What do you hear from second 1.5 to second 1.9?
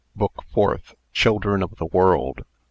OF THE